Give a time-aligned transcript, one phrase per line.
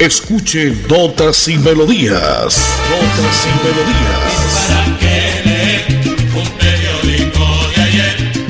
[0.00, 2.60] Escuche Notas y Melodías.
[2.90, 4.24] Notas y Melodías.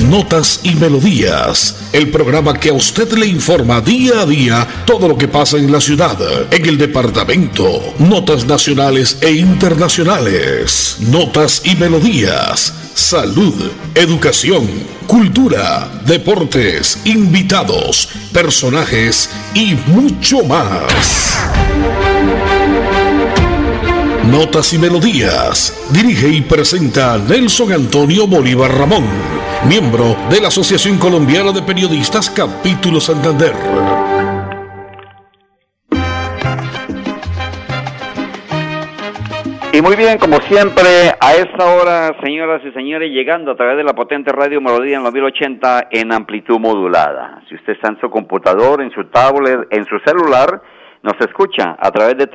[0.08, 5.18] Notas y Melodías, el programa que a usted le informa día a día todo lo
[5.18, 6.16] que pasa en la ciudad,
[6.52, 13.54] en el departamento, notas nacionales e internacionales, notas y melodías salud,
[13.94, 14.68] educación,
[15.06, 21.38] cultura, deportes, invitados, personajes y mucho más.
[24.30, 25.74] Notas y Melodías.
[25.90, 29.04] Dirige y presenta Nelson Antonio Bolívar Ramón,
[29.68, 33.54] miembro de la Asociación Colombiana de Periodistas Capítulo Santander.
[39.74, 40.84] Y muy bien, como siempre,
[41.20, 45.02] a esta hora, señoras y señores, llegando a través de la potente radio Melodía en
[45.02, 47.42] los 1080 en amplitud modulada.
[47.48, 50.62] Si usted está en su computador, en su tablet, en su celular,
[51.02, 52.28] nos escucha a través de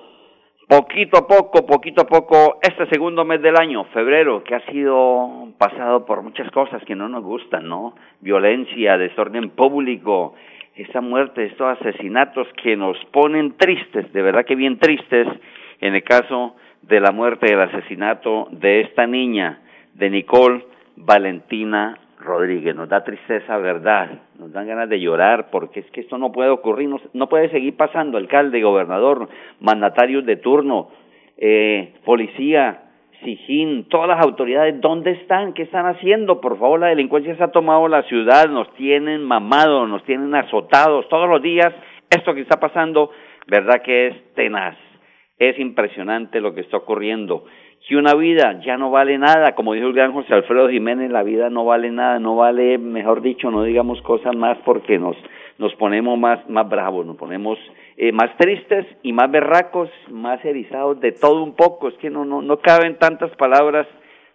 [0.65, 5.49] poquito a poco, poquito a poco, este segundo mes del año, febrero, que ha sido
[5.57, 7.95] pasado por muchas cosas que no nos gustan, ¿no?
[8.21, 10.35] Violencia, desorden público,
[10.75, 15.27] esa muerte, estos asesinatos que nos ponen tristes, de verdad que bien tristes,
[15.81, 19.59] en el caso de la muerte, del asesinato de esta niña,
[19.95, 20.63] de Nicole
[20.98, 24.09] Valentina Rodríguez, nos da tristeza, verdad,
[24.40, 27.78] nos dan ganas de llorar, porque es que esto no puede ocurrir, no, puede seguir
[27.78, 30.90] pasando, alcalde, gobernador, mandatarios de turno,
[31.38, 32.84] eh, policía,
[33.23, 35.53] Sijín, todas las autoridades, ¿dónde están?
[35.53, 36.42] ¿Qué están haciendo?
[36.42, 41.08] Por favor, la delincuencia se ha tomado la ciudad, nos tienen mamados, nos tienen azotados
[41.09, 41.73] todos los días.
[42.09, 43.12] Esto que está pasando,
[43.48, 44.78] verdad que es tenaz,
[45.40, 47.46] es impresionante lo que está ocurriendo
[47.88, 51.23] que una vida ya no vale nada, como dijo el gran José Alfredo Jiménez, la
[51.23, 55.15] vida no vale nada, no vale, mejor dicho, no digamos cosas más porque nos,
[55.57, 57.57] nos ponemos más, más bravos, nos ponemos
[57.95, 62.25] eh, más tristes y más berracos, más erizados, de todo un poco, es que no,
[62.25, 63.88] no, no caben tantas palabras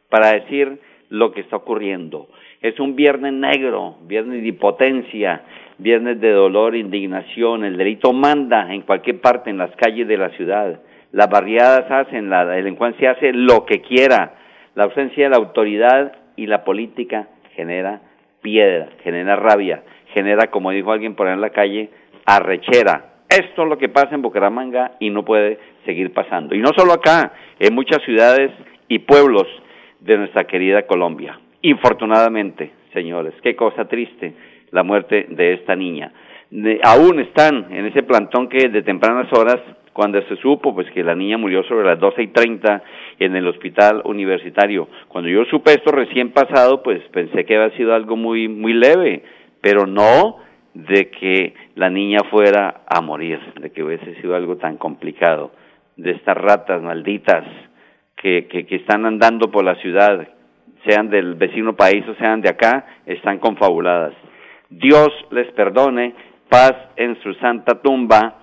[0.08, 0.80] para decir
[1.10, 2.28] lo que está ocurriendo.
[2.62, 5.42] Es un viernes negro, viernes de impotencia,
[5.76, 10.30] viernes de dolor, indignación, el delito manda en cualquier parte, en las calles de la
[10.30, 10.80] ciudad
[11.12, 14.34] las barriadas hacen, la delincuencia hace lo que quiera,
[14.74, 18.00] la ausencia de la autoridad y la política genera
[18.40, 19.82] piedra, genera rabia,
[20.14, 21.90] genera, como dijo alguien por ahí en la calle,
[22.24, 23.12] arrechera.
[23.28, 26.54] Esto es lo que pasa en Bucaramanga y no puede seguir pasando.
[26.54, 28.50] Y no solo acá, en muchas ciudades
[28.88, 29.46] y pueblos
[30.00, 31.38] de nuestra querida Colombia.
[31.62, 34.34] Infortunadamente, señores, qué cosa triste
[34.70, 36.12] la muerte de esta niña.
[36.82, 39.60] aún están en ese plantón que de tempranas horas
[39.92, 42.82] cuando se supo pues que la niña murió sobre las doce y treinta
[43.18, 44.88] en el hospital universitario.
[45.08, 49.22] Cuando yo supe esto recién pasado, pues pensé que había sido algo muy muy leve,
[49.60, 50.38] pero no
[50.74, 55.52] de que la niña fuera a morir, de que hubiese sido algo tan complicado,
[55.96, 57.44] de estas ratas malditas
[58.16, 60.26] que, que, que están andando por la ciudad,
[60.86, 64.14] sean del vecino país o sean de acá, están confabuladas.
[64.70, 66.14] Dios les perdone,
[66.48, 68.38] paz en su santa tumba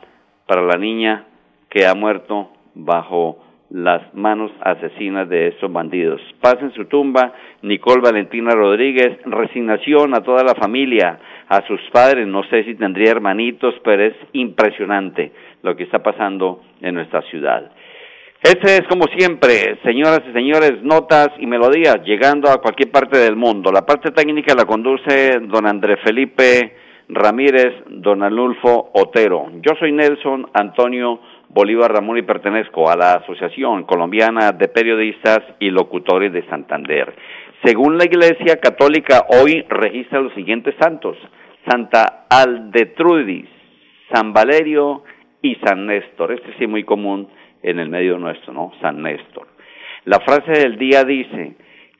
[0.45, 1.25] para la niña
[1.69, 6.19] que ha muerto bajo las manos asesinas de estos bandidos.
[6.41, 12.27] Paz en su tumba, Nicole Valentina Rodríguez, resignación a toda la familia, a sus padres,
[12.27, 15.31] no sé si tendría hermanitos, pero es impresionante
[15.61, 17.71] lo que está pasando en nuestra ciudad.
[18.41, 23.35] Este es como siempre, señoras y señores, notas y melodías llegando a cualquier parte del
[23.35, 23.69] mundo.
[23.71, 26.73] La parte técnica la conduce don Andrés Felipe
[27.09, 29.51] Ramírez, don Anulfo Otero.
[29.61, 35.71] Yo soy Nelson Antonio Bolívar Ramón y pertenezco a la Asociación Colombiana de Periodistas y
[35.71, 37.13] Locutores de Santander.
[37.63, 41.17] Según la Iglesia Católica, hoy registra los siguientes santos:
[41.67, 43.49] Santa Aldetrudis,
[44.13, 45.03] San Valerio
[45.41, 46.33] y San Néstor.
[46.33, 47.27] Este sí es muy común
[47.63, 48.71] en el medio nuestro, ¿no?
[48.79, 49.47] San Néstor.
[50.05, 51.55] La frase del día dice: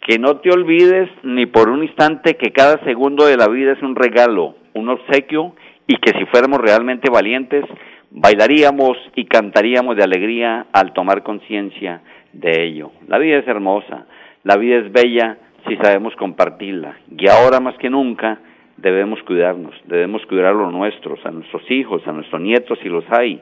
[0.06, 3.82] que no te olvides ni por un instante que cada segundo de la vida es
[3.82, 5.56] un regalo, un obsequio
[5.88, 7.66] y que si fuéramos realmente valientes
[8.12, 12.02] bailaríamos y cantaríamos de alegría al tomar conciencia
[12.34, 12.92] de ello.
[13.08, 14.06] La vida es hermosa,
[14.44, 18.40] la vida es bella si sabemos compartirla y ahora más que nunca
[18.78, 23.04] debemos cuidarnos, debemos cuidar a los nuestros, a nuestros hijos, a nuestros nietos si los
[23.12, 23.42] hay,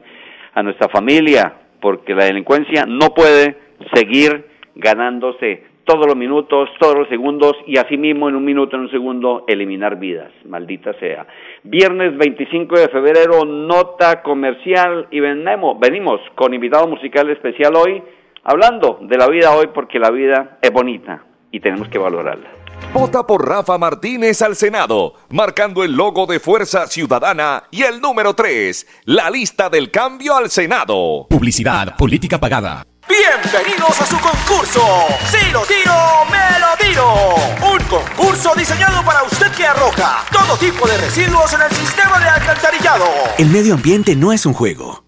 [0.54, 3.56] a nuestra familia, porque la delincuencia no puede
[3.94, 8.90] seguir ganándose todos los minutos, todos los segundos y asimismo en un minuto, en un
[8.90, 11.26] segundo, eliminar vidas, maldita sea.
[11.62, 18.02] Viernes 25 de febrero, nota comercial y venimos, venimos con invitado musical especial hoy,
[18.44, 22.50] hablando de la vida hoy porque la vida es bonita y tenemos que valorarla.
[22.92, 28.34] Vota por Rafa Martínez al Senado, marcando el logo de Fuerza Ciudadana y el número
[28.34, 31.26] 3, la lista del cambio al Senado.
[31.30, 32.87] Publicidad, política pagada.
[33.08, 34.82] Bienvenidos a su concurso.
[35.30, 35.94] Si lo tiro,
[36.30, 37.34] me lo tiro.
[37.72, 42.28] Un concurso diseñado para usted que arroja todo tipo de residuos en el sistema de
[42.28, 43.06] alcantarillado.
[43.38, 45.07] El medio ambiente no es un juego.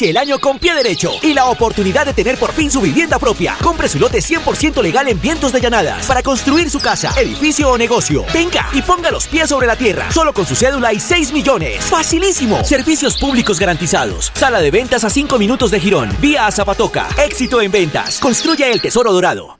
[0.00, 3.56] El año con pie derecho y la oportunidad de tener por fin su vivienda propia.
[3.62, 7.76] Compre su lote 100% legal en Vientos de Llanadas para construir su casa, edificio o
[7.76, 8.24] negocio.
[8.32, 11.84] Venga y ponga los pies sobre la tierra, solo con su cédula y 6 millones.
[11.84, 12.64] Facilísimo.
[12.64, 14.32] Servicios públicos garantizados.
[14.34, 16.16] Sala de ventas a 5 minutos de Girón.
[16.20, 17.08] Vía a Zapatoca.
[17.22, 18.18] Éxito en ventas.
[18.18, 19.58] Construye el tesoro dorado.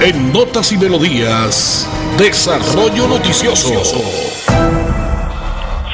[0.00, 1.86] En Notas y Melodías,
[2.16, 4.43] Desarrollo Noticioso.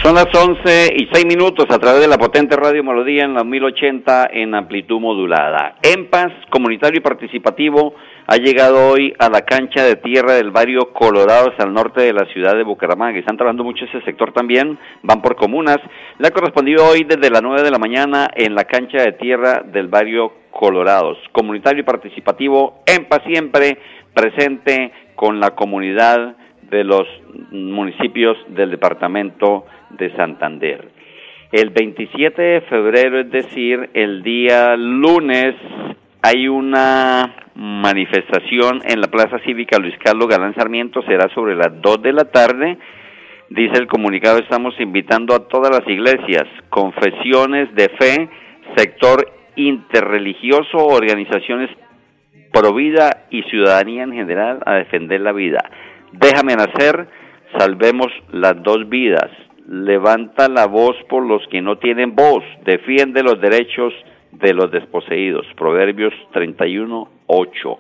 [0.03, 3.45] Son las 11 y 6 minutos a través de la potente Radio Melodía en la
[3.45, 5.75] 1080 en amplitud modulada.
[5.83, 7.95] En paz, comunitario y participativo,
[8.27, 12.25] ha llegado hoy a la cancha de tierra del barrio Colorados al norte de la
[12.33, 13.19] ciudad de Bucaramanga.
[13.19, 15.77] Están trabajando mucho ese sector también, van por comunas.
[16.19, 19.63] Le ha correspondido hoy desde las 9 de la mañana en la cancha de tierra
[19.67, 21.19] del barrio Colorados.
[21.33, 23.77] Comunitario y participativo, en paz siempre,
[24.15, 26.37] presente con la comunidad
[26.71, 27.07] de los
[27.51, 30.89] municipios del departamento de Santander.
[31.53, 35.55] El 27 de febrero, es decir, el día lunes,
[36.23, 42.03] hay una manifestación en la Plaza Cívica Luis Carlos Galán Sarmiento, será sobre las 2
[42.03, 42.79] de la tarde.
[43.49, 48.29] Dice el comunicado, estamos invitando a todas las iglesias, confesiones de fe,
[48.77, 51.71] sector interreligioso, organizaciones
[52.53, 55.59] pro vida y ciudadanía en general a defender la vida.
[56.13, 57.09] Déjame nacer,
[57.59, 59.31] salvemos las dos vidas.
[59.71, 62.43] Levanta la voz por los que no tienen voz.
[62.65, 63.95] Defiende los derechos
[64.33, 65.47] de los desposeídos.
[65.57, 67.79] Proverbios 31, 8.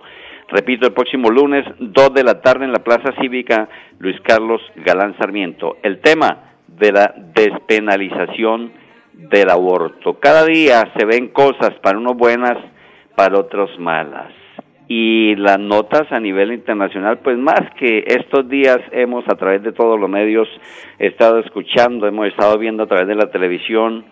[0.50, 5.18] Repito, el próximo lunes, 2 de la tarde en la Plaza Cívica Luis Carlos Galán
[5.18, 5.78] Sarmiento.
[5.82, 8.70] El tema de la despenalización
[9.12, 10.20] del aborto.
[10.20, 12.56] Cada día se ven cosas para unos buenas,
[13.16, 14.32] para otros malas
[14.92, 19.70] y las notas a nivel internacional, pues más que estos días hemos a través de
[19.70, 20.48] todos los medios
[20.98, 24.04] estado escuchando, hemos estado viendo a través de la televisión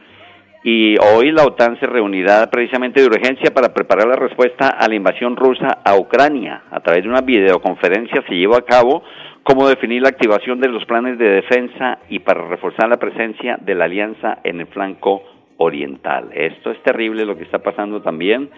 [0.62, 4.94] y hoy la OTAN se reunirá precisamente de urgencia para preparar la respuesta a la
[4.94, 6.62] invasión rusa a Ucrania.
[6.70, 9.02] A través de una videoconferencia se llevó a cabo
[9.42, 13.74] cómo definir la activación de los planes de defensa y para reforzar la presencia de
[13.74, 15.24] la alianza en el flanco
[15.56, 16.30] oriental.
[16.32, 18.48] Esto es terrible lo que está pasando también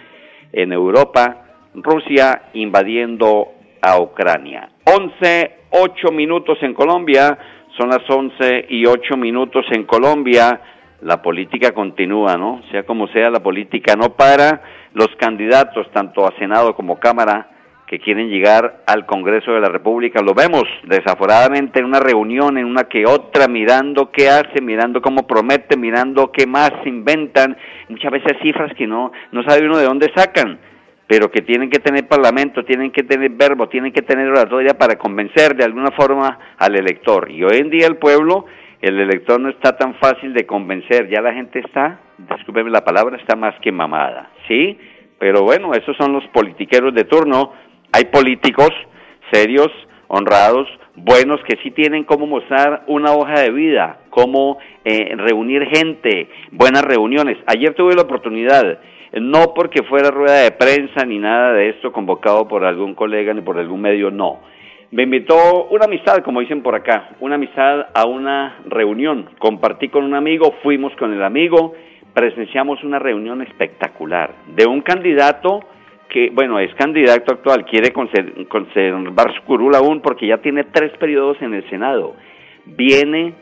[0.53, 4.69] en Europa Rusia invadiendo a Ucrania.
[4.85, 7.39] 11, 8 minutos en Colombia,
[7.79, 10.61] son las 11 y 8 minutos en Colombia.
[11.03, 12.61] La política continúa, ¿no?
[12.71, 14.63] Sea como sea, la política no para.
[14.93, 17.49] Los candidatos, tanto a Senado como Cámara,
[17.87, 22.67] que quieren llegar al Congreso de la República, lo vemos desaforadamente en una reunión, en
[22.67, 27.57] una que otra, mirando qué hace, mirando cómo promete, mirando qué más inventan,
[27.89, 30.59] muchas veces cifras que no, no sabe uno de dónde sacan
[31.11, 34.97] pero que tienen que tener parlamento, tienen que tener verbo, tienen que tener oratoria para
[34.97, 37.29] convencer de alguna forma al elector.
[37.33, 38.47] Y hoy en día el pueblo,
[38.81, 43.17] el elector no está tan fácil de convencer, ya la gente está, discúlpeme la palabra,
[43.17, 44.79] está más que mamada, ¿sí?
[45.19, 47.55] Pero bueno, esos son los politiqueros de turno.
[47.91, 48.71] Hay políticos
[49.33, 49.73] serios,
[50.07, 56.29] honrados, buenos, que sí tienen cómo mostrar una hoja de vida, cómo eh, reunir gente,
[56.53, 57.37] buenas reuniones.
[57.47, 58.79] Ayer tuve la oportunidad
[59.13, 63.41] no porque fuera rueda de prensa ni nada de esto convocado por algún colega ni
[63.41, 64.41] por algún medio, no.
[64.93, 69.29] Me invitó una amistad, como dicen por acá, una amistad a una reunión.
[69.39, 71.75] Compartí con un amigo, fuimos con el amigo,
[72.13, 75.61] presenciamos una reunión espectacular de un candidato
[76.09, 81.41] que, bueno, es candidato actual, quiere conservar su curul aún porque ya tiene tres periodos
[81.41, 82.17] en el Senado.
[82.67, 83.35] Viene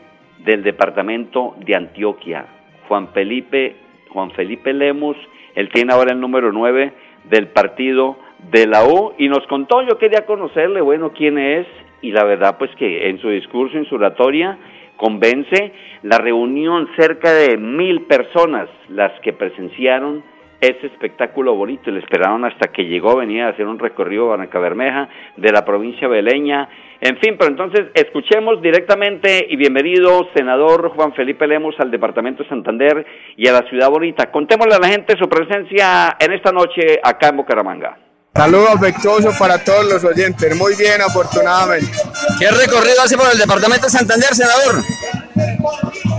[0.45, 2.45] del departamento de Antioquia,
[2.87, 3.75] Juan Felipe,
[4.09, 5.17] Juan Felipe Lemos
[5.55, 6.93] él tiene ahora el número 9
[7.25, 8.17] del partido
[8.51, 11.67] de la U y nos contó, yo quería conocerle, bueno, quién es
[12.01, 14.57] y la verdad pues que en su discurso, en su oratoria,
[14.99, 15.73] convence.
[16.03, 20.23] La reunión, cerca de mil personas, las que presenciaron
[20.61, 21.89] ese espectáculo bonito.
[21.89, 25.65] Le esperaron hasta que llegó, venía a hacer un recorrido a Barranca Bermeja de la
[25.65, 26.69] provincia beleña.
[27.01, 32.49] En fin, pero entonces escuchemos directamente y bienvenido, senador Juan Felipe Lemos, al Departamento de
[32.49, 33.05] Santander
[33.37, 34.29] y a la Ciudad Bonita.
[34.29, 37.97] Contémosle a la gente su presencia en esta noche acá en Bucaramanga.
[38.35, 40.55] Saludos afectuosos para todos los oyentes.
[40.57, 41.89] Muy bien, afortunadamente.
[42.37, 44.83] ¿Qué recorrido hace por el Departamento de Santander, senador?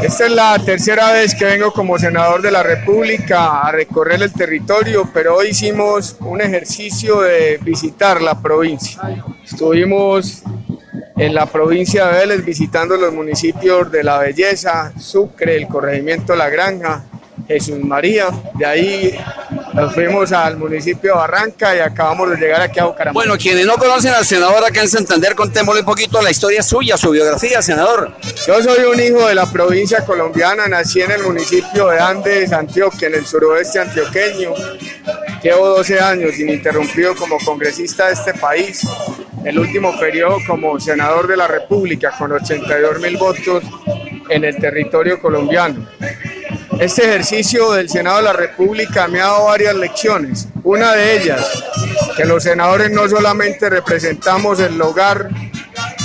[0.02, 4.32] Esta es la tercera vez que vengo como senador de la República a recorrer el
[4.32, 8.98] territorio, pero hoy hicimos un ejercicio de visitar la provincia.
[9.44, 10.42] Estuvimos
[11.20, 16.48] en la provincia de Vélez visitando los municipios de La Belleza, Sucre, el corregimiento La
[16.48, 17.04] Granja,
[17.46, 18.28] Jesús María.
[18.54, 19.18] De ahí
[19.74, 23.12] nos fuimos al municipio de Barranca y acabamos de llegar aquí a Bucaramanga.
[23.12, 26.96] Bueno, quienes no conocen al senador acá en Santander, contémosle un poquito la historia suya,
[26.96, 28.14] su biografía, senador.
[28.46, 33.08] Yo soy un hijo de la provincia colombiana, nací en el municipio de Andes, Antioquia,
[33.08, 34.54] en el suroeste antioqueño.
[35.42, 38.86] Llevo 12 años ininterrumpido como congresista de este país,
[39.44, 43.64] el último periodo como senador de la República con 82 mil votos
[44.28, 45.86] en el territorio colombiano.
[46.78, 50.48] Este ejercicio del Senado de la República me ha dado varias lecciones.
[50.62, 51.46] Una de ellas,
[52.16, 55.28] que los senadores no solamente representamos el hogar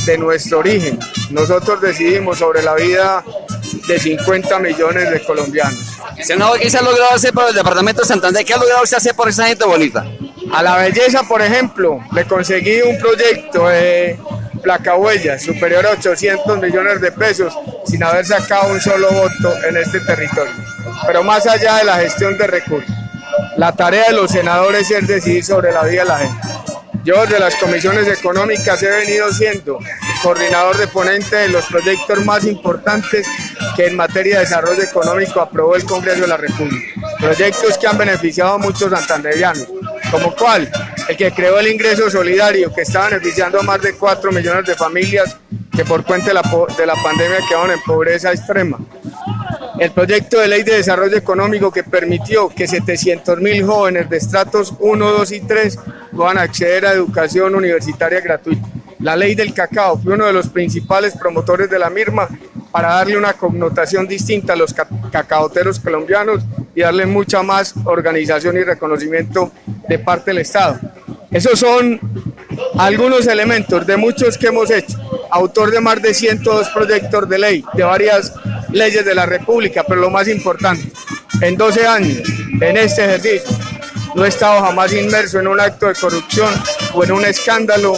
[0.05, 0.99] de nuestro origen,
[1.31, 3.23] nosotros decidimos sobre la vida
[3.87, 5.97] de 50 millones de colombianos.
[6.21, 8.43] Senador, ¿qué se ha logrado hacer por el Departamento de Santander?
[8.45, 10.05] ¿Qué ha logrado usted hacer por esa gente bonita?
[10.53, 14.17] A la belleza, por ejemplo, le conseguí un proyecto de
[14.61, 17.53] placahuellas superior a 800 millones de pesos
[17.85, 20.53] sin haber sacado un solo voto en este territorio.
[21.05, 22.95] Pero más allá de la gestión de recursos,
[23.57, 26.47] la tarea de los senadores es decidir sobre la vida de la gente.
[27.03, 29.77] Yo de las comisiones económicas he venido siendo
[30.23, 33.27] coordinador de ponente de los proyectos más importantes
[33.75, 36.99] que en materia de desarrollo económico aprobó el Congreso de la República.
[37.19, 39.67] Proyectos que han beneficiado a muchos santanderianos,
[40.11, 40.69] como cuál,
[41.07, 44.75] el que creó el ingreso solidario, que está beneficiando a más de 4 millones de
[44.75, 45.37] familias
[45.75, 46.41] que por cuenta de la,
[46.77, 48.79] de la pandemia quedaron en pobreza extrema.
[49.77, 54.73] El proyecto de ley de desarrollo económico que permitió que 700 mil jóvenes de estratos
[54.79, 55.79] 1, 2 y 3
[56.15, 58.65] puedan acceder a educación universitaria gratuita.
[58.99, 62.29] La ley del cacao fue uno de los principales promotores de la misma
[62.71, 64.73] para darle una connotación distinta a los
[65.11, 66.43] cacaoteros colombianos
[66.75, 69.51] y darle mucha más organización y reconocimiento
[69.87, 70.79] de parte del Estado.
[71.31, 71.99] Esos son
[72.77, 74.97] algunos elementos de muchos que hemos hecho.
[75.31, 78.33] Autor de más de 102 proyectos de ley, de varias
[78.71, 80.91] leyes de la República, pero lo más importante,
[81.41, 82.21] en 12 años,
[82.61, 83.55] en este ejercicio,
[84.15, 86.53] no he estado jamás inmerso en un acto de corrupción
[86.93, 87.93] o en un escándalo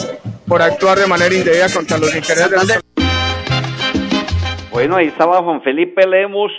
[0.46, 2.80] por actuar de manera indebida contra los intereses de los...
[4.70, 6.50] Bueno, ahí estaba Juan Felipe Lemos,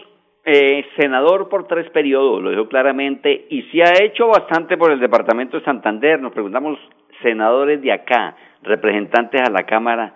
[0.46, 5.00] eh, senador por tres periodos, lo dijo claramente, y se ha hecho bastante por el
[5.00, 6.22] departamento de Santander.
[6.22, 6.80] Nos preguntamos,
[7.22, 10.14] senadores de acá, representantes a la Cámara,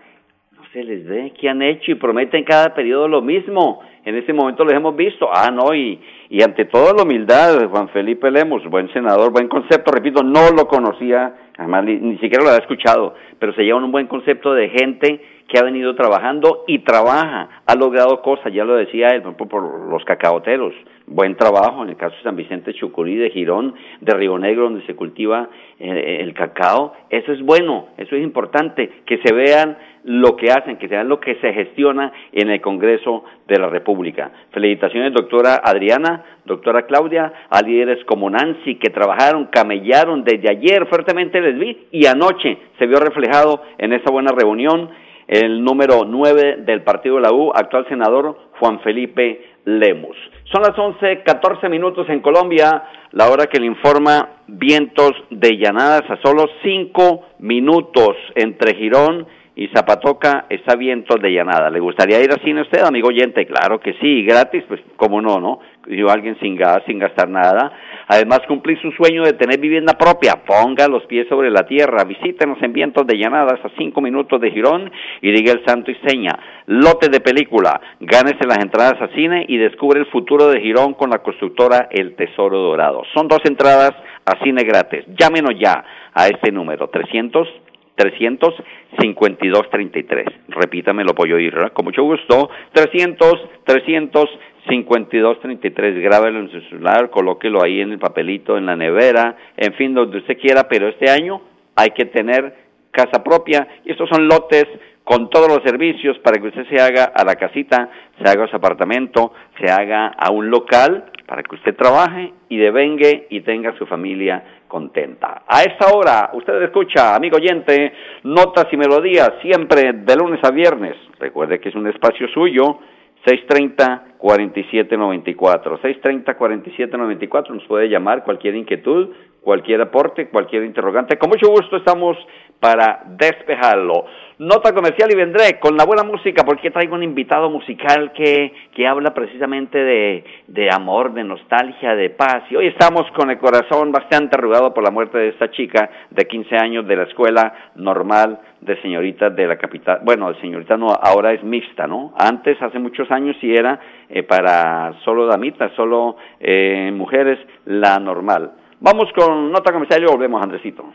[0.51, 3.81] no se les ve qué han hecho y prometen cada periodo lo mismo.
[4.05, 5.29] En este momento los hemos visto.
[5.31, 5.99] Ah, no, y,
[6.29, 10.67] y ante toda la humildad, Juan Felipe Lemos, buen senador, buen concepto, repito, no lo
[10.67, 15.21] conocía además ni, siquiera lo había escuchado, pero se lleva un buen concepto de gente
[15.47, 19.89] que ha venido trabajando y trabaja, ha logrado cosas, ya lo decía él, por, por
[19.89, 20.73] los cacaoteros,
[21.05, 24.85] buen trabajo en el caso de San Vicente Chucurí, de Girón, de Río Negro, donde
[24.85, 30.35] se cultiva eh, el cacao, eso es bueno, eso es importante, que se vean lo
[30.35, 34.31] que hacen, que se vean lo que se gestiona en el Congreso de la República.
[34.51, 41.39] Felicitaciones, doctora Adriana, doctora Claudia, a líderes como Nancy, que trabajaron, camellaron desde ayer, fuertemente
[41.41, 44.89] les vi, y anoche se vio reflejado en esa buena reunión
[45.27, 50.17] el número 9 del Partido de la U, actual senador Juan Felipe Lemus.
[50.51, 56.03] Son las 11, 14 minutos en Colombia, la hora que le informa vientos de llanadas
[56.09, 59.25] a solo 5 minutos entre Girón
[59.73, 61.69] Zapatoca está vientos de llanada.
[61.69, 63.45] ¿Le gustaría ir al cine usted, amigo oyente?
[63.45, 65.59] Claro que sí, gratis, pues cómo no, ¿no?
[65.87, 67.71] Yo alguien sin gas, sin gastar nada.
[68.07, 70.43] Además, cumplir su sueño de tener vivienda propia.
[70.45, 72.03] Ponga los pies sobre la tierra.
[72.03, 74.91] Visítenos en vientos de llanadas a cinco minutos de Girón
[75.21, 76.31] y diga el santo y seña.
[76.65, 77.79] Lote de película.
[77.99, 82.15] Gánese las entradas a cine y descubre el futuro de Girón con la constructora El
[82.15, 83.03] Tesoro Dorado.
[83.13, 83.91] Son dos entradas
[84.25, 85.03] a cine gratis.
[85.19, 85.83] Llámenos ya
[86.13, 87.47] a este número, 300
[87.95, 90.25] 352 33.
[90.49, 92.49] Repítame, lo puedo oír, Con mucho gusto.
[92.73, 93.33] 300
[93.65, 96.01] 352 33.
[96.01, 100.17] Grábelo en su celular, colóquelo ahí en el papelito, en la nevera, en fin, donde
[100.17, 101.41] usted quiera, pero este año
[101.75, 102.55] hay que tener
[102.91, 103.67] casa propia.
[103.85, 104.65] Y estos son lotes
[105.03, 107.89] con todos los servicios para que usted se haga a la casita,
[108.21, 112.57] se haga a su apartamento, se haga a un local para que usted trabaje y
[112.57, 114.43] devengue y tenga su familia
[114.73, 115.43] contenta.
[115.47, 120.95] A esta hora, usted escucha, amigo oyente, notas y melodías siempre de lunes a viernes.
[121.19, 122.79] Recuerde que es un espacio suyo.
[123.23, 125.79] 630-4794.
[125.79, 129.09] 630-4794 nos puede llamar cualquier inquietud,
[129.41, 131.19] cualquier aporte, cualquier interrogante.
[131.19, 132.17] Con mucho gusto estamos
[132.59, 134.05] para despejarlo.
[134.39, 138.87] Nota comercial y vendré con la buena música porque traigo un invitado musical que, que
[138.87, 142.43] habla precisamente de, de amor, de nostalgia, de paz.
[142.49, 146.25] Y hoy estamos con el corazón bastante arrugado por la muerte de esta chica de
[146.25, 149.99] 15 años de la escuela normal de señoritas de la capital.
[150.03, 152.13] Bueno, señorita no, ahora es mixta, ¿no?
[152.17, 158.51] Antes, hace muchos años, sí era eh, para solo damitas, solo eh, mujeres, la normal.
[158.79, 160.85] Vamos con nota comercial y volvemos, Andresito.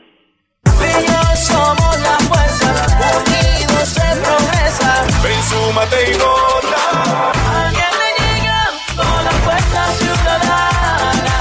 [1.37, 2.69] Somos la fuerza,
[3.17, 5.05] unidos se progresa.
[5.23, 6.83] Ven, súmate y vota.
[7.65, 8.63] Alguien le llega
[8.97, 11.37] con la fuerza ciudadana.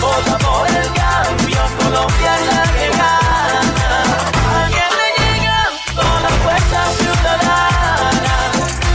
[0.00, 3.90] Vota por el cambio, Colombia es la que gana.
[4.62, 5.60] Alguien le llega
[5.94, 8.34] con la fuerza ciudadana.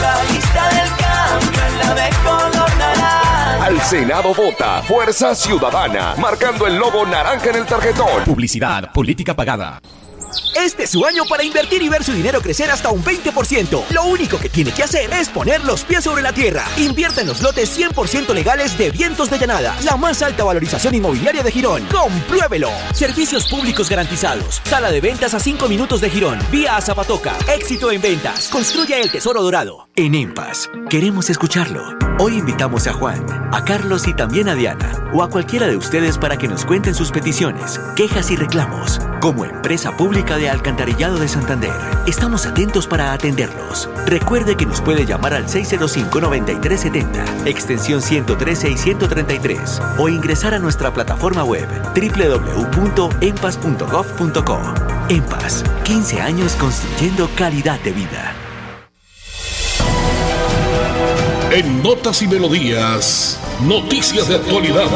[0.02, 3.66] La lista del cambio en la de color naranja.
[3.66, 8.24] Al Senado vota Fuerza Ciudadana, marcando el logo naranja en el tarjetón.
[8.26, 9.80] Publicidad, política pagada.
[10.56, 13.86] Este es su año para invertir y ver su dinero crecer hasta un 20%.
[13.90, 16.66] Lo único que tiene que hacer es poner los pies sobre la tierra.
[16.78, 21.44] Invierta en los lotes 100% legales de Vientos de Llanada, la más alta valorización inmobiliaria
[21.44, 21.86] de Girón.
[21.86, 22.70] ¡Compruébelo!
[22.94, 24.62] Servicios públicos garantizados.
[24.66, 26.40] Sala de ventas a 5 minutos de Girón.
[26.52, 27.36] Vía a Zapatoca.
[27.54, 28.50] Éxito en ventas.
[28.50, 29.90] Construya el tesoro dorado.
[29.96, 31.96] En EMPAS, queremos escucharlo.
[32.20, 36.18] Hoy invitamos a Juan, a Carlos y también a Diana, o a cualquiera de ustedes
[36.18, 39.00] para que nos cuenten sus peticiones, quejas y reclamos.
[39.22, 41.76] Como empresa pública de Alcantarillado de Santander,
[42.08, 43.88] estamos atentos para atenderlos.
[44.08, 50.92] Recuerde que nos puede llamar al 605-9370, extensión 113 y 133, o ingresar a nuestra
[50.92, 54.60] plataforma web www.empas.gov.co.
[55.10, 58.34] EMPAS, 15 años construyendo calidad de vida.
[61.52, 64.90] En Notas y Melodías, noticias de actualidad.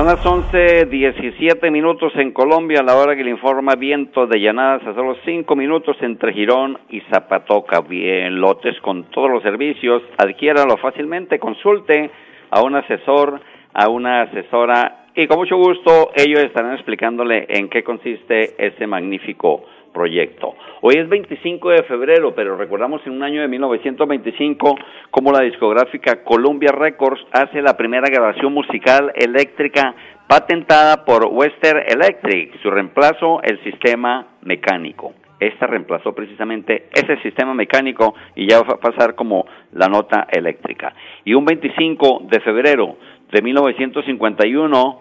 [0.00, 4.80] Son las 11.17 minutos en Colombia, a la hora que le informa viento de llanadas.
[4.86, 7.82] A solo 5 minutos entre Girón y Zapatoca.
[7.82, 12.10] Bien, lotes con todos los servicios, adquiéralo fácilmente, consulte
[12.48, 13.42] a un asesor,
[13.74, 15.04] a una asesora.
[15.14, 20.54] Y con mucho gusto ellos estarán explicándole en qué consiste ese magnífico proyecto.
[20.82, 24.76] Hoy es 25 de febrero, pero recordamos en un año de 1925
[25.10, 29.94] como la discográfica Columbia Records hace la primera grabación musical eléctrica
[30.26, 35.12] patentada por Western Electric, su reemplazo el sistema mecánico.
[35.40, 40.94] Esta reemplazó precisamente ese sistema mecánico y ya va a pasar como la nota eléctrica.
[41.24, 42.96] Y un 25 de febrero
[43.32, 45.00] de 1951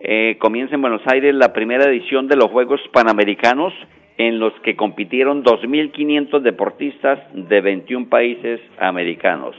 [0.00, 3.72] eh, comienza en Buenos Aires la primera edición de los Juegos Panamericanos
[4.16, 9.56] en los que compitieron 2.500 deportistas de 21 países americanos.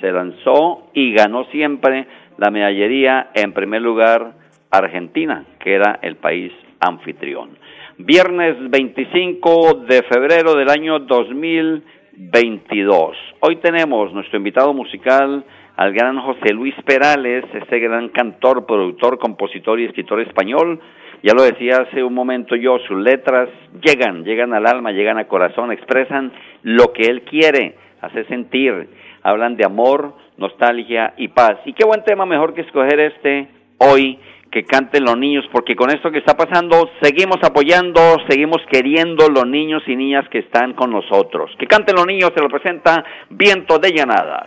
[0.00, 2.06] Se lanzó y ganó siempre
[2.36, 4.34] la medallería en primer lugar
[4.70, 7.58] Argentina, que era el país anfitrión.
[7.98, 13.16] Viernes 25 de febrero del año 2022.
[13.40, 15.44] Hoy tenemos nuestro invitado musical
[15.76, 20.80] al gran José Luis Perales, ese gran cantor, productor, compositor y escritor español,
[21.22, 23.48] ya lo decía hace un momento yo, sus letras
[23.82, 28.88] llegan, llegan al alma, llegan al corazón, expresan lo que él quiere hacer sentir,
[29.22, 31.58] hablan de amor, nostalgia y paz.
[31.64, 34.18] Y qué buen tema mejor que escoger este hoy
[34.50, 39.46] que canten los niños, porque con esto que está pasando seguimos apoyando, seguimos queriendo los
[39.46, 41.50] niños y niñas que están con nosotros.
[41.58, 44.46] Que canten los niños, se lo presenta Viento de Llanadas.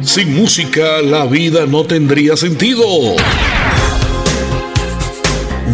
[0.00, 2.84] Sin música la vida no tendría sentido.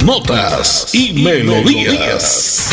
[0.05, 2.69] Notas y melodías.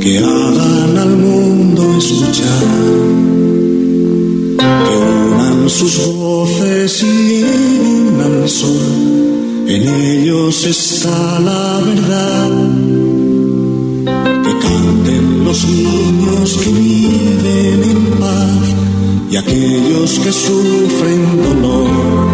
[0.00, 0.18] Que
[10.58, 12.50] ellos está la verdad.
[14.44, 18.74] Que canten los niños que viven en paz
[19.30, 22.26] y aquellos que sufren dolor.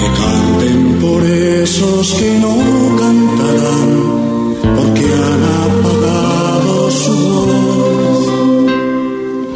[0.00, 2.54] Que canten por eso esos que no
[3.00, 3.90] cantarán
[4.76, 8.22] porque han apagado su voz.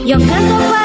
[0.07, 0.76] Yo canto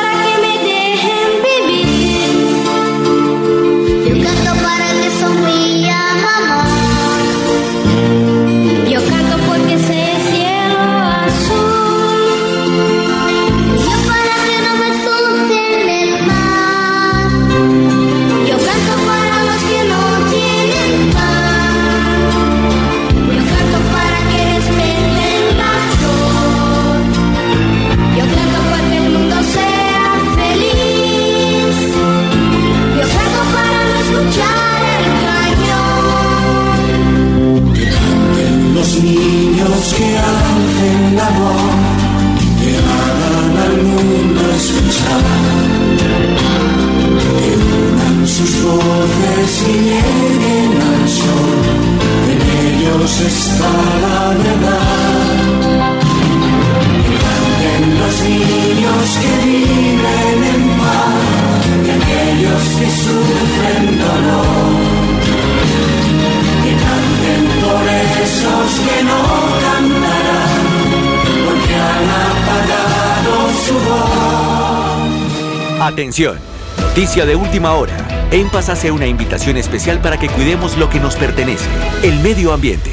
[75.92, 76.38] Atención,
[76.80, 78.30] noticia de última hora.
[78.32, 81.68] En Paz hace una invitación especial para que cuidemos lo que nos pertenece,
[82.02, 82.92] el medio ambiente.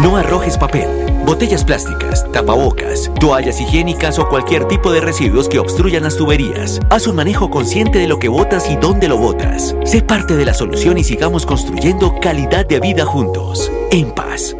[0.00, 0.88] No arrojes papel,
[1.26, 6.78] botellas plásticas, tapabocas, toallas higiénicas o cualquier tipo de residuos que obstruyan las tuberías.
[6.90, 9.74] Haz un manejo consciente de lo que botas y dónde lo botas.
[9.84, 13.68] Sé parte de la solución y sigamos construyendo calidad de vida juntos.
[13.90, 14.54] En paz.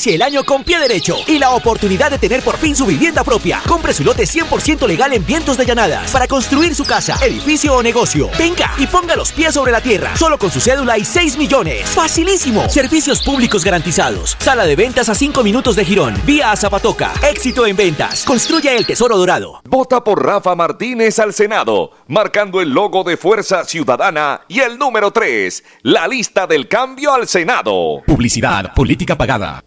[0.00, 3.22] Inicie el año con pie derecho y la oportunidad de tener por fin su vivienda
[3.22, 3.60] propia.
[3.68, 7.82] Compre su lote 100% legal en Vientos de Llanadas para construir su casa, edificio o
[7.82, 8.30] negocio.
[8.38, 11.86] Venga y ponga los pies sobre la tierra, solo con su cédula y 6 millones.
[11.90, 12.66] ¡Facilísimo!
[12.70, 14.38] Servicios públicos garantizados.
[14.40, 16.14] Sala de ventas a 5 minutos de Girón.
[16.24, 17.12] Vía a Zapatoca.
[17.30, 18.24] Éxito en ventas.
[18.24, 19.60] Construye el tesoro dorado.
[19.68, 25.10] Vota por Rafa Martínez al Senado, marcando el logo de Fuerza Ciudadana y el número
[25.10, 28.00] 3, la lista del cambio al Senado.
[28.06, 29.62] Publicidad, política pagada.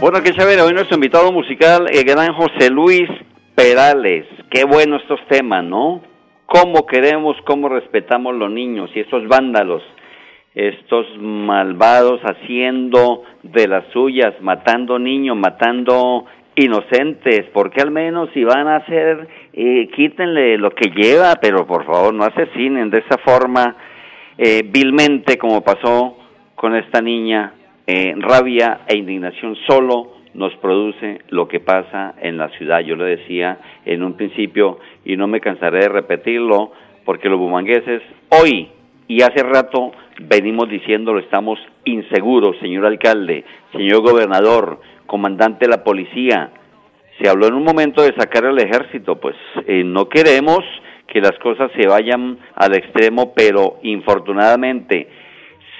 [0.00, 0.62] Bueno, qué chévere.
[0.62, 3.06] Hoy nuestro invitado musical, el gran José Luis
[3.54, 4.24] Perales.
[4.50, 6.00] Qué bueno estos temas, ¿no?
[6.46, 9.82] Cómo queremos, cómo respetamos los niños y estos vándalos,
[10.54, 16.24] estos malvados haciendo de las suyas, matando niños, matando
[16.56, 17.50] inocentes.
[17.52, 22.14] porque al menos si van a hacer, eh, quítenle lo que lleva, pero por favor
[22.14, 23.76] no asesinen de esa forma
[24.38, 26.16] eh, vilmente como pasó
[26.54, 27.52] con esta niña
[27.92, 32.78] eh, rabia e indignación solo nos produce lo que pasa en la ciudad.
[32.80, 36.70] Yo lo decía en un principio y no me cansaré de repetirlo
[37.04, 38.68] porque los bumangueses hoy
[39.08, 46.52] y hace rato venimos diciéndolo, estamos inseguros, señor alcalde, señor gobernador, comandante de la policía.
[47.20, 49.34] Se habló en un momento de sacar al ejército, pues
[49.66, 50.60] eh, no queremos
[51.08, 55.08] que las cosas se vayan al extremo, pero infortunadamente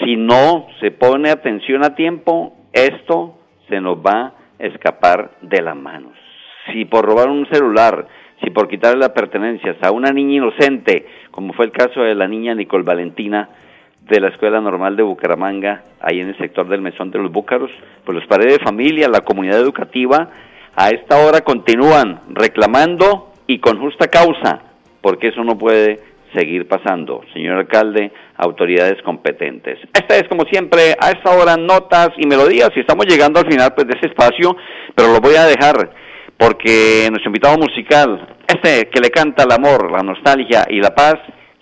[0.03, 5.77] si no se pone atención a tiempo, esto se nos va a escapar de las
[5.77, 6.13] manos.
[6.73, 8.07] Si por robar un celular,
[8.43, 12.29] si por quitarle las pertenencias a una niña inocente, como fue el caso de la
[12.29, 13.49] niña Nicole Valentina
[14.09, 17.71] de la Escuela Normal de Bucaramanga, ahí en el sector del Mesón de los Búcaros,
[18.05, 20.31] pues los padres de familia, la comunidad educativa,
[20.75, 24.63] a esta hora continúan reclamando y con justa causa,
[25.01, 27.23] porque eso no puede seguir pasando.
[27.33, 29.79] Señor alcalde, autoridades competentes.
[29.93, 33.73] Esta es como siempre, a esta hora notas y melodías y estamos llegando al final
[33.75, 34.57] pues de ese espacio,
[34.95, 35.91] pero lo voy a dejar
[36.37, 41.17] porque nuestro invitado musical, este que le canta el amor, la nostalgia y la paz,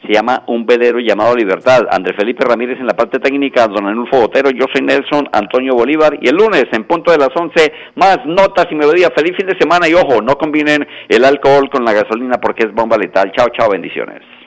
[0.07, 1.81] se llama Un Velero llamado Libertad.
[1.91, 6.17] Andrés Felipe Ramírez en la parte técnica, Don Anulfo Botero, yo soy Nelson Antonio Bolívar
[6.21, 9.11] y el lunes en punto de las 11 más notas y melodías.
[9.17, 12.73] Feliz fin de semana y ojo, no combinen el alcohol con la gasolina porque es
[12.73, 13.33] bomba letal.
[13.33, 14.38] Chao, chao, bendiciones.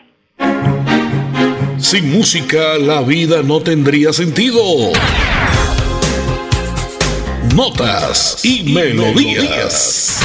[1.77, 4.62] Sin música la vida no tendría sentido.
[7.54, 10.21] Notas y, melodías.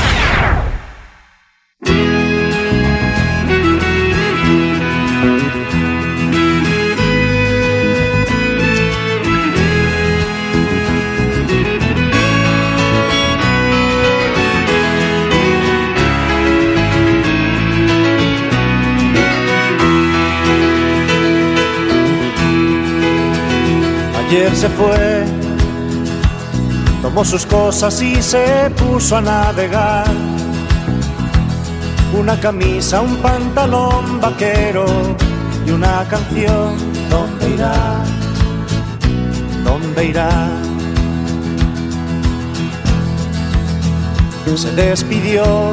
[24.36, 25.24] Ayer se fue,
[27.00, 30.04] tomó sus cosas y se puso a navegar.
[32.12, 34.84] Una camisa, un pantalón vaquero
[35.66, 36.76] y una canción.
[37.08, 38.04] ¿Dónde irá?
[39.64, 40.50] dónde irá.
[44.54, 45.72] Se despidió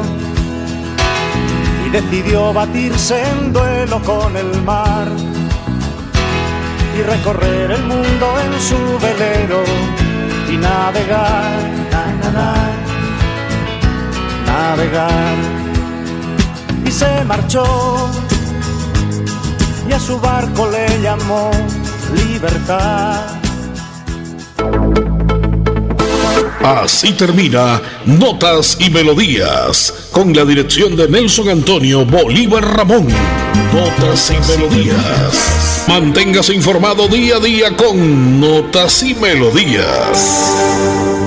[1.86, 5.08] y decidió batirse en duelo con el mar
[6.96, 9.64] y recorrer el mundo en su velero
[10.52, 11.58] y navegar,
[11.90, 12.54] na, na, na,
[14.46, 15.36] navegar.
[16.86, 18.10] Y se marchó
[19.88, 21.50] y a su barco le llamó
[22.14, 23.20] libertad.
[26.62, 33.08] Así termina Notas y Melodías, con la dirección de Nelson Antonio Bolívar Ramón.
[33.74, 35.84] Notas y Melodías.
[35.88, 41.23] Manténgase informado día a día con Notas y Melodías.